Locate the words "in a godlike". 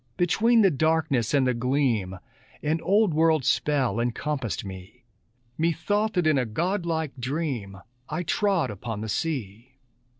6.25-7.11